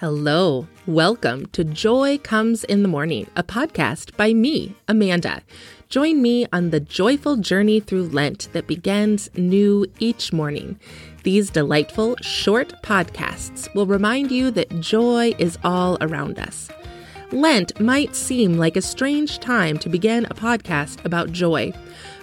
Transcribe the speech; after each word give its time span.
Hello. 0.00 0.66
Welcome 0.86 1.44
to 1.52 1.62
Joy 1.62 2.16
Comes 2.16 2.64
in 2.64 2.80
the 2.80 2.88
Morning, 2.88 3.26
a 3.36 3.42
podcast 3.42 4.16
by 4.16 4.32
me, 4.32 4.74
Amanda. 4.88 5.42
Join 5.90 6.22
me 6.22 6.46
on 6.54 6.70
the 6.70 6.80
joyful 6.80 7.36
journey 7.36 7.80
through 7.80 8.04
Lent 8.04 8.48
that 8.54 8.66
begins 8.66 9.28
new 9.36 9.84
each 9.98 10.32
morning. 10.32 10.80
These 11.22 11.50
delightful, 11.50 12.16
short 12.22 12.82
podcasts 12.82 13.68
will 13.74 13.84
remind 13.84 14.30
you 14.30 14.50
that 14.52 14.80
joy 14.80 15.34
is 15.38 15.58
all 15.64 15.98
around 16.00 16.38
us. 16.38 16.70
Lent 17.30 17.78
might 17.78 18.16
seem 18.16 18.54
like 18.56 18.76
a 18.76 18.82
strange 18.82 19.38
time 19.38 19.76
to 19.80 19.90
begin 19.90 20.24
a 20.24 20.34
podcast 20.34 21.04
about 21.04 21.30
joy. 21.30 21.74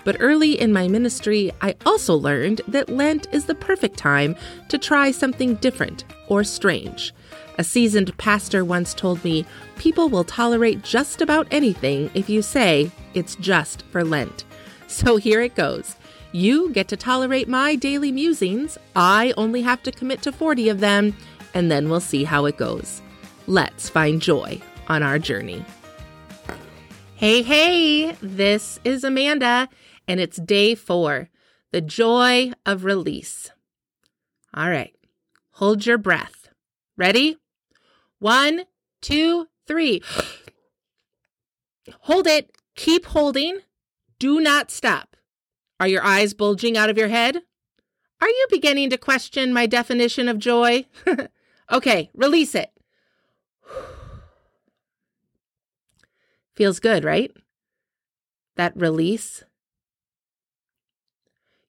But 0.04 0.18
early 0.20 0.59
in 0.59 0.73
my 0.73 0.88
ministry, 0.88 1.52
I 1.62 1.75
also 1.86 2.16
learned 2.16 2.62
that 2.68 2.89
Lent 2.89 3.28
is 3.32 3.46
the 3.46 3.54
perfect 3.54 3.98
time 3.98 4.36
to 4.70 4.80
try 4.80 5.12
something 5.12 5.54
different 5.55 6.05
or 6.28 6.44
strange. 6.44 7.14
A 7.57 7.64
seasoned 7.64 8.16
pastor 8.18 8.64
once 8.64 8.93
told 8.93 9.24
me 9.24 9.46
people 9.78 10.10
will 10.10 10.24
tolerate 10.24 10.84
just 10.84 11.21
about 11.21 11.47
anything 11.50 12.11
if 12.14 12.30
you 12.30 12.42
say 12.42 12.92
it's 13.16 13.36
just 13.36 13.83
for 13.92 14.04
Lent. 14.04 14.46
So 14.86 15.18
here 15.18 15.42
it 15.42 15.56
goes. 15.56 15.96
You 16.32 16.70
get 16.71 16.88
to 16.89 16.97
tolerate 16.97 17.47
my 17.47 17.75
daily 17.75 18.11
musings. 18.11 18.78
I 18.96 19.33
only 19.38 19.61
have 19.64 19.82
to 19.83 19.92
commit 19.92 20.21
to 20.21 20.32
40 20.32 20.70
of 20.70 20.80
them, 20.82 21.16
and 21.54 21.71
then 21.71 21.89
we'll 21.89 22.00
see 22.00 22.24
how 22.24 22.46
it 22.46 22.57
goes. 22.57 23.02
Let's 23.47 23.89
find 23.89 24.21
joy 24.21 24.61
on 24.88 25.02
our 25.02 25.18
journey. 25.18 25.66
Hey, 27.16 27.42
hey, 27.42 28.11
this 28.21 28.80
is 28.83 29.04
Amanda, 29.04 29.68
and 30.08 30.19
it's 30.19 30.38
day 30.38 30.75
four 30.75 31.30
the 31.71 31.82
joy 31.82 32.52
of 32.66 32.86
release. 32.86 33.52
All 34.53 34.69
right, 34.69 34.95
hold 35.52 35.86
your 35.86 35.97
breath. 35.97 36.50
Ready? 36.95 37.38
One, 38.20 38.64
two, 39.02 39.47
three. 39.67 40.02
Hold 42.02 42.28
it. 42.28 42.52
Keep 42.75 43.08
holding. 43.08 43.59
Do 44.19 44.39
not 44.39 44.72
stop. 44.72 45.16
Are 45.80 45.88
your 45.88 46.03
eyes 46.03 46.33
bulging 46.33 46.78
out 46.78 46.89
of 46.89 46.97
your 46.97 47.08
head? 47.08 47.44
Are 48.19 48.30
you 48.30 48.47
beginning 48.50 48.89
to 48.89 48.97
question 48.97 49.53
my 49.53 49.67
definition 49.67 50.28
of 50.28 50.39
joy? 50.39 50.86
okay, 51.72 52.09
release 52.16 52.56
it. 52.56 52.72
Feels 56.56 56.80
good, 56.80 57.03
right? 57.03 57.31
That 58.56 58.75
release. 58.75 59.44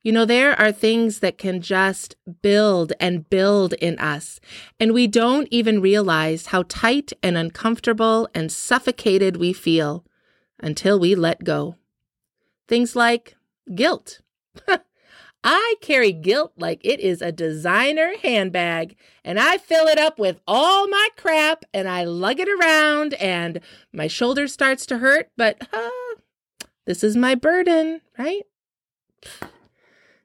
You 0.03 0.13
know, 0.13 0.25
there 0.25 0.59
are 0.59 0.71
things 0.71 1.19
that 1.21 1.39
can 1.39 1.61
just 1.61 2.15
build 2.41 2.93
and 3.01 3.29
build 3.29 3.73
in 3.75 3.99
us, 3.99 4.39
and 4.79 4.95
we 4.95 5.07
don't 5.09 5.49
even 5.51 5.81
realize 5.81 6.47
how 6.47 6.65
tight 6.69 7.13
and 7.23 7.37
uncomfortable 7.37 8.29
and 8.33 8.51
suffocated 8.53 9.37
we 9.37 9.53
feel 9.53 10.05
until 10.61 11.01
we 11.01 11.15
let 11.15 11.43
go. 11.43 11.75
Things 12.69 12.95
like 12.95 13.37
guilt. 13.75 14.21
I 15.45 15.75
carry 15.81 16.13
guilt 16.13 16.53
like 16.57 16.81
it 16.85 17.01
is 17.01 17.21
a 17.21 17.33
designer 17.33 18.13
handbag, 18.23 18.97
and 19.25 19.39
I 19.39 19.59
fill 19.59 19.87
it 19.87 19.99
up 19.99 20.19
with 20.19 20.41
all 20.47 20.89
my 20.89 21.09
crap 21.17 21.65
and 21.75 21.89
I 21.89 22.05
lug 22.05 22.39
it 22.39 22.49
around, 22.49 23.15
and 23.15 23.61
my 23.93 24.07
shoulder 24.07 24.47
starts 24.47 24.87
to 24.87 24.99
hurt, 24.99 25.31
but 25.37 25.57
uh, 25.73 25.91
this 26.87 27.03
is 27.03 27.17
my 27.17 27.35
burden, 27.35 28.01
right? 28.17 28.43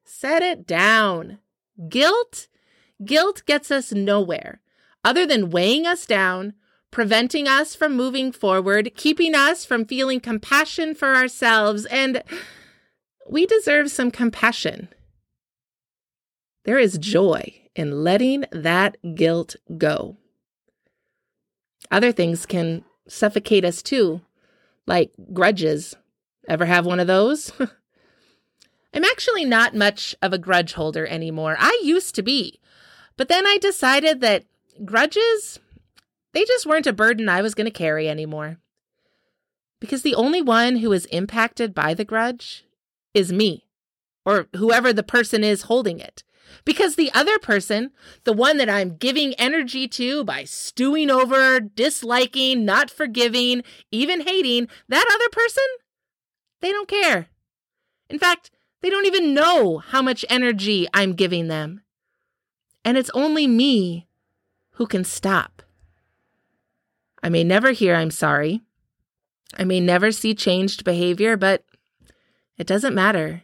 Set 0.06 0.42
it 0.42 0.68
down. 0.68 1.40
Guilt? 1.90 2.48
Guilt 3.04 3.44
gets 3.46 3.72
us 3.72 3.92
nowhere 3.92 4.62
other 5.04 5.26
than 5.26 5.50
weighing 5.50 5.86
us 5.86 6.06
down, 6.06 6.54
preventing 6.92 7.48
us 7.48 7.76
from 7.76 7.96
moving 7.96 8.32
forward, 8.32 8.92
keeping 8.96 9.36
us 9.36 9.66
from 9.66 9.86
feeling 9.86 10.20
compassion 10.20 10.96
for 10.96 11.16
ourselves, 11.16 11.86
and 11.88 12.24
we 13.30 13.46
deserve 13.46 13.92
some 13.92 14.12
compassion. 14.12 14.90
There 16.66 16.80
is 16.80 16.98
joy 16.98 17.62
in 17.76 18.04
letting 18.04 18.46
that 18.52 18.98
guilt 19.16 19.56
go. 19.78 20.18
Other 21.92 22.12
things 22.12 22.46
can 22.46 22.84
suffocate 23.08 23.66
us 23.66 23.82
too, 23.82 24.22
like 24.88 25.12
grudges. 25.34 25.96
Ever 26.48 26.66
have 26.66 26.86
one 26.86 27.00
of 27.00 27.08
those? 27.08 27.52
I'm 28.94 29.04
actually 29.04 29.46
not 29.46 29.76
much 29.76 30.16
of 30.22 30.34
a 30.34 30.38
grudge 30.38 30.74
holder 30.74 31.08
anymore. 31.08 31.56
I 31.60 31.80
used 31.84 32.16
to 32.16 32.24
be. 32.24 32.60
But 33.18 33.28
then 33.28 33.46
I 33.46 33.58
decided 33.60 34.22
that 34.22 34.46
grudges, 34.86 35.60
they 36.34 36.46
just 36.46 36.66
weren't 36.66 36.88
a 36.88 36.94
burden 36.94 37.30
I 37.30 37.42
was 37.42 37.56
going 37.56 37.66
to 37.66 37.72
carry 37.72 38.10
anymore. 38.10 38.58
Because 39.80 40.02
the 40.02 40.16
only 40.16 40.42
one 40.42 40.78
who 40.78 40.92
is 40.94 41.06
impacted 41.08 41.74
by 41.74 41.94
the 41.94 42.06
grudge 42.06 42.66
is 43.14 43.34
me, 43.34 43.66
or 44.26 44.48
whoever 44.56 44.94
the 44.94 45.04
person 45.04 45.44
is 45.44 45.64
holding 45.64 46.00
it. 46.00 46.24
Because 46.66 46.96
the 46.96 47.12
other 47.14 47.40
person, 47.40 47.92
the 48.24 48.34
one 48.34 48.58
that 48.58 48.70
I'm 48.70 48.96
giving 48.96 49.34
energy 49.36 49.88
to 49.90 50.24
by 50.24 50.44
stewing 50.44 51.10
over, 51.10 51.60
disliking, 51.60 52.64
not 52.64 52.90
forgiving, 52.90 53.64
even 53.92 54.22
hating, 54.22 54.68
that 54.88 55.06
other 55.14 55.30
person, 55.32 55.64
they 56.62 56.72
don't 56.72 56.88
care. 56.88 57.28
In 58.10 58.20
fact, 58.20 58.52
they 58.84 58.90
don't 58.90 59.06
even 59.06 59.34
know 59.34 59.78
how 59.78 60.02
much 60.02 60.26
energy 60.30 60.88
I'm 60.94 61.14
giving 61.14 61.48
them. 61.48 61.82
And 62.84 62.98
it's 62.98 63.10
only 63.14 63.48
me 63.48 64.08
who 64.72 64.86
can 64.86 65.06
stop. 65.06 65.64
I 67.24 67.30
may 67.30 67.46
never 67.46 67.72
hear 67.72 67.96
I'm 67.96 68.12
sorry. 68.12 68.62
I 69.58 69.64
may 69.64 69.80
never 69.80 70.12
see 70.12 70.36
changed 70.36 70.84
behavior, 70.84 71.38
but 71.38 71.64
it 72.58 72.68
doesn't 72.68 72.94
matter. 72.94 73.44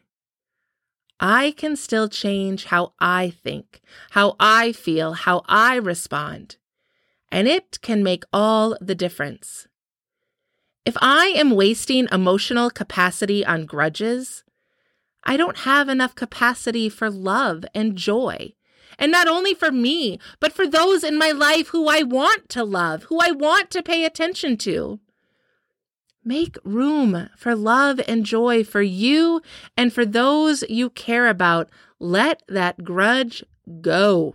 I 1.22 1.52
can 1.56 1.78
still 1.78 2.10
change 2.10 2.66
how 2.66 2.92
I 3.00 3.30
think, 3.30 3.80
how 4.12 4.36
I 4.42 4.74
feel, 4.74 5.14
how 5.14 5.44
I 5.48 5.76
respond. 5.76 6.58
And 7.32 7.48
it 7.48 7.80
can 7.82 8.04
make 8.04 8.26
all 8.34 8.78
the 8.82 8.96
difference. 8.96 9.70
If 10.86 10.98
I 11.02 11.28
am 11.28 11.52
wasting 11.52 12.10
emotional 12.12 12.70
capacity 12.70 13.46
on 13.46 13.66
grudges, 13.66 14.44
I 15.30 15.38
don't 15.38 15.58
have 15.58 15.90
enough 15.90 16.16
capacity 16.16 16.90
for 16.90 17.08
love 17.08 17.64
and 17.76 17.96
joy. 17.96 18.56
And 18.98 19.12
not 19.12 19.28
only 19.28 19.54
for 19.54 19.72
me, 19.72 20.18
but 20.40 20.52
for 20.52 20.66
those 20.66 21.04
in 21.04 21.20
my 21.20 21.30
life 21.30 21.68
who 21.68 21.88
I 21.88 22.02
want 22.02 22.50
to 22.50 22.64
love, 22.64 23.04
who 23.04 23.20
I 23.20 23.30
want 23.30 23.70
to 23.70 23.84
pay 23.84 24.06
attention 24.06 24.58
to. 24.58 25.00
Make 26.26 26.58
room 26.64 27.30
for 27.38 27.54
love 27.56 28.02
and 28.08 28.26
joy 28.26 28.64
for 28.64 28.82
you 28.82 29.44
and 29.78 29.94
for 29.94 30.04
those 30.04 30.64
you 30.68 30.90
care 30.90 31.28
about. 31.28 31.70
Let 32.00 32.42
that 32.48 32.84
grudge 32.84 33.44
go. 33.82 34.34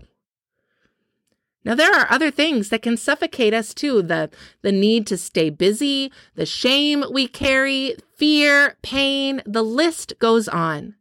Now, 1.64 1.74
there 1.74 1.94
are 1.94 2.06
other 2.10 2.30
things 2.30 2.68
that 2.68 2.82
can 2.82 2.96
suffocate 2.96 3.54
us 3.54 3.72
too 3.72 4.02
the, 4.02 4.30
the 4.60 4.72
need 4.72 5.06
to 5.06 5.16
stay 5.16 5.48
busy, 5.48 6.12
the 6.34 6.44
shame 6.44 7.04
we 7.10 7.26
carry, 7.26 7.96
fear, 8.16 8.76
pain, 8.82 9.42
the 9.46 9.62
list 9.62 10.14
goes 10.18 10.46
on. 10.46 10.96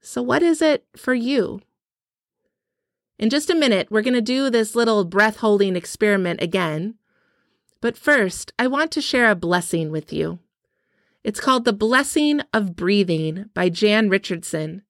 So, 0.00 0.22
what 0.22 0.42
is 0.42 0.62
it 0.62 0.86
for 0.96 1.12
you? 1.12 1.60
In 3.18 3.28
just 3.28 3.50
a 3.50 3.54
minute, 3.54 3.88
we're 3.90 4.02
going 4.02 4.14
to 4.14 4.22
do 4.22 4.48
this 4.48 4.74
little 4.74 5.04
breath 5.04 5.36
holding 5.36 5.76
experiment 5.76 6.42
again. 6.42 6.94
But 7.80 7.98
first, 7.98 8.52
I 8.58 8.66
want 8.66 8.90
to 8.92 9.02
share 9.02 9.30
a 9.30 9.36
blessing 9.36 9.90
with 9.90 10.12
you. 10.12 10.38
It's 11.22 11.38
called 11.38 11.64
The 11.64 11.72
Blessing 11.72 12.40
of 12.52 12.74
Breathing 12.74 13.50
by 13.54 13.68
Jan 13.68 14.08
Richardson, 14.08 14.82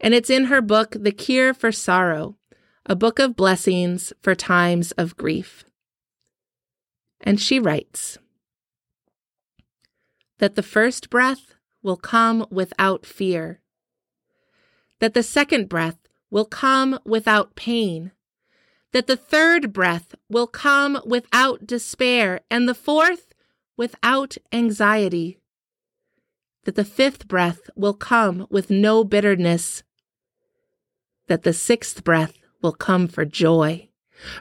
and 0.00 0.14
it's 0.14 0.30
in 0.30 0.46
her 0.46 0.60
book, 0.60 0.96
The 0.98 1.12
Cure 1.12 1.54
for 1.54 1.70
Sorrow 1.70 2.36
a 2.88 2.94
book 2.94 3.18
of 3.18 3.34
blessings 3.34 4.12
for 4.22 4.36
times 4.36 4.92
of 4.92 5.16
grief. 5.16 5.64
And 7.20 7.40
she 7.40 7.58
writes 7.58 8.18
that 10.38 10.54
the 10.54 10.62
first 10.62 11.10
breath 11.10 11.54
will 11.82 11.96
come 11.96 12.46
without 12.48 13.04
fear, 13.04 13.60
that 15.00 15.14
the 15.14 15.24
second 15.24 15.68
breath 15.68 15.98
will 16.30 16.44
come 16.44 17.00
without 17.04 17.56
pain, 17.56 18.12
that 18.92 19.08
the 19.08 19.16
third 19.16 19.72
breath 19.72 20.14
will 20.28 20.46
come 20.46 21.00
without 21.04 21.66
despair, 21.66 22.40
and 22.48 22.68
the 22.68 22.74
fourth 22.74 23.34
without 23.76 24.36
anxiety, 24.52 25.40
that 26.64 26.76
the 26.76 26.84
fifth 26.84 27.26
breath 27.26 27.68
will 27.74 27.94
come 27.94 28.46
with 28.48 28.70
no 28.70 29.02
bitterness, 29.02 29.82
that 31.26 31.42
the 31.42 31.52
sixth 31.52 32.04
breath 32.04 32.45
will 32.62 32.72
come 32.72 33.08
for 33.08 33.24
joy. 33.24 33.88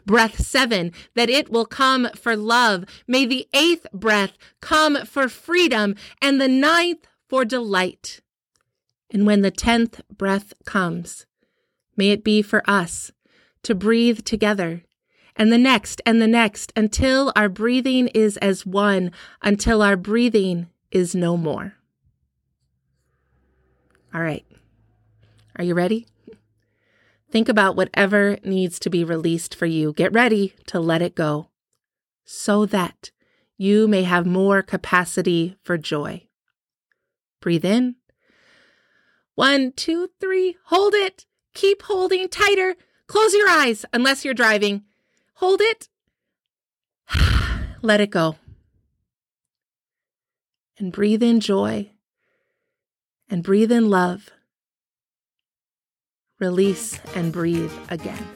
Breath 0.05 0.39
seven, 0.39 0.93
that 1.15 1.29
it 1.29 1.51
will 1.51 1.65
come 1.65 2.09
for 2.15 2.35
love. 2.35 2.85
May 3.07 3.25
the 3.25 3.47
eighth 3.53 3.87
breath 3.93 4.37
come 4.61 5.05
for 5.05 5.27
freedom, 5.27 5.95
and 6.21 6.39
the 6.39 6.47
ninth 6.47 7.05
for 7.27 7.43
delight. 7.43 8.21
And 9.11 9.25
when 9.25 9.41
the 9.41 9.51
tenth 9.51 10.01
breath 10.09 10.53
comes, 10.65 11.25
may 11.97 12.11
it 12.11 12.23
be 12.23 12.41
for 12.41 12.63
us 12.69 13.11
to 13.63 13.75
breathe 13.75 14.23
together 14.23 14.83
and 15.35 15.51
the 15.51 15.57
next 15.57 16.01
and 16.05 16.21
the 16.21 16.27
next 16.27 16.71
until 16.75 17.31
our 17.35 17.49
breathing 17.49 18.07
is 18.09 18.37
as 18.37 18.65
one, 18.65 19.11
until 19.41 19.81
our 19.81 19.97
breathing 19.97 20.67
is 20.91 21.13
no 21.13 21.35
more. 21.35 21.73
All 24.13 24.21
right. 24.21 24.45
Are 25.57 25.63
you 25.63 25.73
ready? 25.73 26.07
Think 27.35 27.49
about 27.49 27.75
whatever 27.75 28.37
needs 28.45 28.79
to 28.79 28.89
be 28.89 29.03
released 29.03 29.55
for 29.55 29.65
you. 29.65 29.91
Get 29.91 30.13
ready 30.13 30.53
to 30.67 30.79
let 30.79 31.01
it 31.01 31.15
go 31.15 31.49
so 32.23 32.65
that 32.67 33.11
you 33.57 33.89
may 33.89 34.03
have 34.03 34.25
more 34.25 34.61
capacity 34.61 35.57
for 35.61 35.77
joy. 35.77 36.27
Breathe 37.41 37.65
in. 37.65 37.95
One, 39.33 39.73
two, 39.73 40.11
three. 40.21 40.55
Hold 40.67 40.93
it. 40.93 41.25
Keep 41.53 41.81
holding 41.81 42.29
tighter. 42.29 42.77
Close 43.05 43.33
your 43.33 43.49
eyes 43.49 43.83
unless 43.91 44.23
you're 44.23 44.33
driving. 44.33 44.83
Hold 45.33 45.59
it. 45.59 45.89
Let 47.81 47.99
it 47.99 48.11
go. 48.11 48.37
And 50.77 50.89
breathe 50.93 51.21
in 51.21 51.41
joy. 51.41 51.91
And 53.29 53.43
breathe 53.43 53.73
in 53.73 53.89
love. 53.89 54.29
Release 56.39 56.99
and 57.15 57.31
breathe 57.31 57.71
again. 57.89 58.27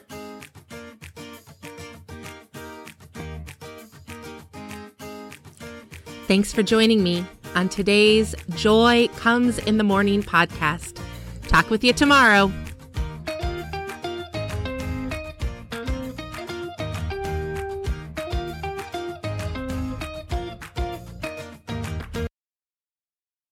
Thanks 6.26 6.52
for 6.52 6.62
joining 6.62 7.02
me 7.02 7.26
on 7.54 7.68
today's 7.68 8.34
Joy 8.54 9.08
Comes 9.16 9.58
in 9.58 9.78
the 9.78 9.84
Morning 9.84 10.22
podcast. 10.22 10.98
Talk 11.48 11.68
with 11.70 11.82
you 11.82 11.92
tomorrow. 11.92 12.52